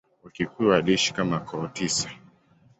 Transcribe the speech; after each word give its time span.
Wakikuyu 0.23 0.69
waliishi 0.71 1.11
kama 1.15 1.39
koo 1.47 1.65
tisa. 1.75 2.09